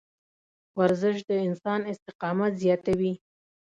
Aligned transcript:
ورزش 0.79 1.17
د 1.29 1.31
انسان 1.47 1.81
استقامت 1.91 2.51
زیاتوي. 2.63 3.13